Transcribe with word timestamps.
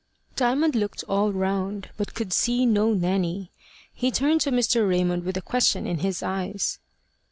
Diamond 0.35 0.73
looked 0.75 1.03
all 1.07 1.31
round, 1.31 1.89
but 1.95 2.15
could 2.15 2.33
see 2.33 2.65
no 2.65 2.91
Nanny. 2.91 3.51
He 3.93 4.09
turned 4.09 4.41
to 4.41 4.51
Mr. 4.51 4.89
Raymond 4.89 5.23
with 5.23 5.37
a 5.37 5.43
question 5.43 5.85
in 5.85 5.99
his 5.99 6.23
eyes. 6.23 6.79